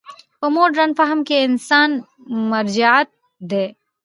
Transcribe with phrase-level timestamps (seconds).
[0.39, 1.89] په مډرن فهم کې انسان
[2.51, 3.09] مرجعیت
[3.49, 3.65] دی.